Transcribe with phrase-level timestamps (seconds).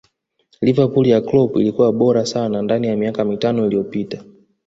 [0.61, 4.23] liverpool ya Kloop ilikuwa bora sana ndani ya miaka mitano iliyopita